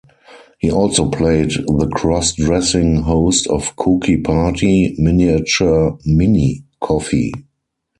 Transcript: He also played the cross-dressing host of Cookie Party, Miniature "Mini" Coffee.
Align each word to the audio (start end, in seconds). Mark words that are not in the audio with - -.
He 0.57 0.71
also 0.71 1.11
played 1.11 1.51
the 1.51 1.87
cross-dressing 1.93 3.03
host 3.03 3.45
of 3.45 3.75
Cookie 3.75 4.17
Party, 4.17 4.95
Miniature 4.97 5.95
"Mini" 6.07 6.63
Coffee. 6.79 7.31